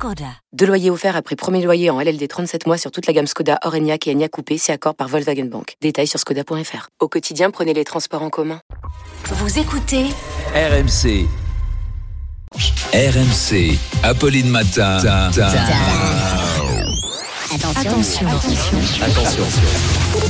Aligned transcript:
Skoda. 0.00 0.32
Deux 0.54 0.64
loyers 0.64 0.88
offerts 0.88 1.14
après 1.14 1.36
premier 1.36 1.62
loyer 1.62 1.90
en 1.90 2.00
LLD 2.00 2.26
37 2.26 2.66
mois 2.66 2.78
sur 2.78 2.90
toute 2.90 3.06
la 3.06 3.12
gamme 3.12 3.26
Skoda, 3.26 3.58
Orenia 3.66 3.98
et 4.06 4.10
Enya 4.10 4.30
Coupé, 4.30 4.56
c'est 4.56 4.72
accord 4.72 4.94
par 4.94 5.08
Volkswagen 5.08 5.44
Bank. 5.44 5.74
Détails 5.82 6.06
sur 6.06 6.18
skoda.fr. 6.18 6.88
Au 7.00 7.08
quotidien, 7.08 7.50
prenez 7.50 7.74
les 7.74 7.84
transports 7.84 8.22
en 8.22 8.30
commun. 8.30 8.62
Vous 9.26 9.58
écoutez 9.58 10.06
RMC. 10.54 11.26
RMC. 12.94 13.78
Apolline 14.02 14.48
Matin. 14.48 14.96
Attention. 17.52 18.26
Attention. 19.02 19.44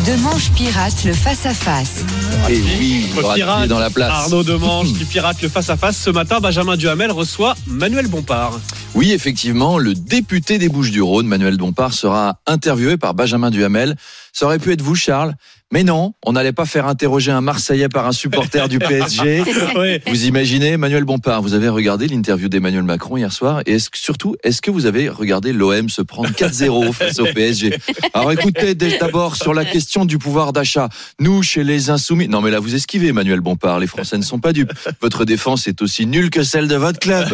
Demanche 0.04 0.50
pirate 0.50 1.04
le 1.04 1.12
face-à-face. 1.12 2.04
Et 2.48 2.60
oui, 2.76 3.08
pirate, 3.14 3.66
est 3.66 3.68
dans 3.68 3.78
la 3.78 3.90
place. 3.90 4.10
Arnaud 4.10 4.42
Demange 4.42 4.92
qui 4.98 5.04
pirate 5.04 5.40
le 5.42 5.48
face-à-face. 5.48 5.96
Ce 5.96 6.10
matin, 6.10 6.40
Benjamin 6.40 6.76
Duhamel 6.76 7.12
reçoit 7.12 7.54
Manuel 7.68 8.08
Bompard. 8.08 8.58
Oui, 8.96 9.12
effectivement, 9.12 9.78
le 9.78 9.94
député 9.94 10.58
des 10.58 10.68
Bouches-du-Rhône, 10.68 11.26
Manuel 11.26 11.56
Dompard, 11.56 11.94
sera 11.94 12.40
interviewé 12.46 12.96
par 12.96 13.14
Benjamin 13.14 13.50
Duhamel. 13.50 13.96
Ça 14.32 14.46
aurait 14.46 14.58
pu 14.58 14.72
être 14.72 14.82
vous, 14.82 14.94
Charles, 14.94 15.34
mais 15.72 15.84
non, 15.84 16.14
on 16.24 16.32
n'allait 16.32 16.52
pas 16.52 16.64
faire 16.66 16.86
interroger 16.86 17.30
un 17.30 17.40
Marseillais 17.40 17.88
par 17.88 18.06
un 18.06 18.12
supporter 18.12 18.68
du 18.68 18.78
PSG. 18.78 19.42
Oui. 19.76 19.98
Vous 20.06 20.24
imaginez, 20.26 20.76
Manuel 20.76 21.04
Bompard, 21.04 21.42
vous 21.42 21.54
avez 21.54 21.68
regardé 21.68 22.08
l'interview 22.08 22.48
d'Emmanuel 22.48 22.82
Macron 22.82 23.16
hier 23.16 23.32
soir, 23.32 23.60
et 23.66 23.74
est-ce 23.74 23.88
que, 23.90 23.98
surtout, 23.98 24.34
est-ce 24.42 24.60
que 24.62 24.70
vous 24.70 24.86
avez 24.86 25.08
regardé 25.08 25.52
l'OM 25.52 25.88
se 25.88 26.02
prendre 26.02 26.28
4-0 26.30 26.92
face 26.92 27.18
au 27.20 27.24
PSG 27.26 27.76
Alors 28.14 28.32
écoutez, 28.32 28.74
dès- 28.74 28.98
d'abord 28.98 29.36
sur 29.36 29.54
la 29.54 29.64
question 29.64 30.04
du 30.04 30.18
pouvoir 30.18 30.52
d'achat, 30.52 30.88
nous 31.20 31.42
chez 31.42 31.62
les 31.62 31.90
Insoumis, 31.90 32.28
non 32.28 32.40
mais 32.40 32.50
là 32.50 32.58
vous 32.58 32.74
esquivez, 32.74 33.08
Emmanuel 33.08 33.40
Bompard, 33.40 33.78
les 33.78 33.86
Français 33.86 34.18
ne 34.18 34.22
sont 34.22 34.40
pas 34.40 34.52
dupes. 34.52 34.72
Votre 35.00 35.24
défense 35.24 35.68
est 35.68 35.80
aussi 35.82 36.06
nulle 36.06 36.30
que 36.30 36.42
celle 36.42 36.66
de 36.68 36.76
votre 36.76 36.98
club. 36.98 37.28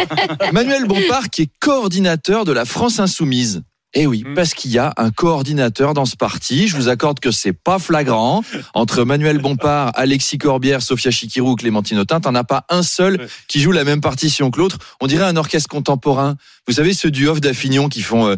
Manuel 0.52 0.86
Bompard 0.86 1.30
qui 1.30 1.42
est 1.42 1.50
coordinateur 1.60 2.44
de 2.44 2.52
la 2.52 2.64
France 2.64 2.98
Insoumise. 3.00 3.62
Eh 3.98 4.06
oui, 4.06 4.24
Mm. 4.26 4.34
parce 4.34 4.52
qu'il 4.52 4.70
y 4.72 4.78
a 4.78 4.92
un 4.98 5.10
coordinateur 5.10 5.94
dans 5.94 6.04
ce 6.04 6.16
parti. 6.16 6.68
Je 6.68 6.76
vous 6.76 6.88
accorde 6.88 7.18
que 7.18 7.30
c'est 7.30 7.54
pas 7.54 7.78
flagrant. 7.78 8.42
Entre 8.74 9.04
Manuel 9.04 9.38
Bompard, 9.38 9.90
Alexis 9.94 10.36
Corbière, 10.36 10.82
Sophia 10.82 11.10
Chikirou 11.10 11.52
ou 11.52 11.56
Clémentine 11.56 11.98
Autain, 11.98 12.20
t'en 12.20 12.34
as 12.34 12.44
pas 12.44 12.66
un 12.68 12.82
seul 12.82 13.26
qui 13.48 13.58
joue 13.60 13.72
la 13.72 13.84
même 13.84 14.02
partition 14.02 14.50
que 14.50 14.58
l'autre. 14.60 14.76
On 15.00 15.06
dirait 15.06 15.24
un 15.24 15.36
orchestre 15.36 15.70
contemporain. 15.70 16.36
Vous 16.68 16.74
savez, 16.74 16.92
ceux 16.92 17.10
du 17.10 17.26
off 17.26 17.40
d'Affignon 17.40 17.88
qui 17.88 18.02
font... 18.02 18.26
euh, 18.26 18.36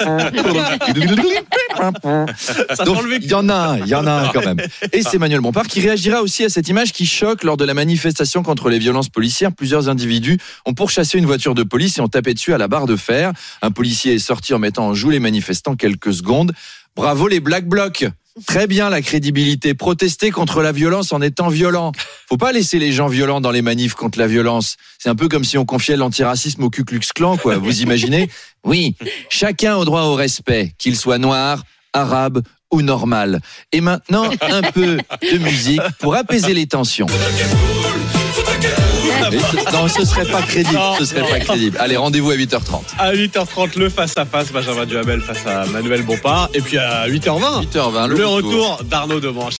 Ça 0.00 0.30
Donc, 2.84 3.06
vécu. 3.06 3.24
il 3.24 3.30
y 3.30 3.34
en 3.34 3.48
a 3.48 3.54
un, 3.54 3.78
il 3.78 3.88
y 3.88 3.94
en 3.94 4.06
a 4.06 4.12
un 4.12 4.28
quand 4.28 4.44
même. 4.44 4.60
Et 4.92 5.02
c'est 5.02 5.16
Emmanuel 5.16 5.40
Bompard 5.40 5.66
qui 5.66 5.80
réagira 5.80 6.22
aussi 6.22 6.44
à 6.44 6.48
cette 6.48 6.68
image 6.68 6.92
qui 6.92 7.06
choque 7.06 7.44
lors 7.44 7.56
de 7.56 7.64
la 7.64 7.74
manifestation 7.74 8.42
contre 8.42 8.68
les 8.68 8.78
violences 8.78 9.08
policières. 9.08 9.52
Plusieurs 9.52 9.88
individus 9.88 10.38
ont 10.66 10.74
pourchassé 10.74 11.18
une 11.18 11.26
voiture 11.26 11.54
de 11.54 11.62
police 11.62 11.98
et 11.98 12.00
ont 12.00 12.08
tapé 12.08 12.34
dessus 12.34 12.54
à 12.54 12.58
la 12.58 12.68
barre 12.68 12.86
de 12.86 12.96
fer. 12.96 13.32
Un 13.62 13.70
policier 13.70 14.14
est 14.14 14.18
sorti 14.18 14.54
en 14.54 14.58
mettant 14.58 14.88
en 14.88 14.94
joue 14.94 15.10
les 15.10 15.20
manifestants 15.20 15.76
quelques 15.76 16.12
secondes. 16.12 16.52
Bravo 16.96 17.28
les 17.28 17.40
Black 17.40 17.66
Blocs. 17.66 18.06
Très 18.46 18.66
bien 18.66 18.90
la 18.90 19.00
crédibilité. 19.00 19.74
Protester 19.74 20.32
contre 20.32 20.60
la 20.60 20.72
violence 20.72 21.12
en 21.12 21.20
étant 21.20 21.48
violent. 21.48 21.92
Faut 22.28 22.36
pas 22.36 22.52
laisser 22.52 22.78
les 22.78 22.92
gens 22.92 23.08
violents 23.08 23.40
dans 23.40 23.50
les 23.50 23.62
manifs 23.62 23.94
contre 23.94 24.18
la 24.18 24.26
violence. 24.26 24.76
C'est 24.98 25.08
un 25.08 25.14
peu 25.14 25.28
comme 25.28 25.44
si 25.44 25.58
on 25.58 25.64
confiait 25.64 25.96
l'antiracisme 25.96 26.62
au 26.64 26.70
Ku 26.70 26.84
Klux 26.84 27.00
Klan, 27.14 27.36
quoi. 27.36 27.58
Vous 27.58 27.82
imaginez? 27.82 28.28
Oui. 28.64 28.96
Chacun 29.28 29.80
a 29.80 29.84
droit 29.84 30.02
au 30.02 30.14
respect, 30.14 30.72
qu'il 30.78 30.96
soit 30.96 31.18
noir, 31.18 31.62
arabe 31.92 32.42
ou 32.72 32.82
normal. 32.82 33.40
Et 33.72 33.80
maintenant, 33.80 34.30
un 34.40 34.62
peu 34.62 34.98
de 35.32 35.38
musique 35.38 35.80
pour 36.00 36.14
apaiser 36.16 36.54
les 36.54 36.66
tensions. 36.66 37.06
Ce- 39.30 39.72
non, 39.72 39.88
ce 39.88 40.04
serait 40.04 40.26
pas 40.26 40.42
crédible. 40.42 40.78
Ce 40.98 41.04
serait 41.04 41.22
pas 41.28 41.40
crédible. 41.40 41.76
Allez, 41.80 41.96
rendez-vous 41.96 42.30
à 42.30 42.34
8h30. 42.36 42.82
À 42.98 43.12
8h30, 43.14 43.78
le 43.78 43.88
face-à-face, 43.88 44.52
Benjamin 44.52 44.86
Duhamel 44.86 45.20
face 45.20 45.44
à 45.46 45.66
Manuel 45.66 46.02
Bompard. 46.02 46.50
Et 46.54 46.60
puis 46.60 46.78
à 46.78 47.06
8h20, 47.08 47.62
8h20, 47.64 48.08
le 48.08 48.26
retour 48.26 48.80
d'Arnaud 48.84 49.20
Demange. 49.20 49.52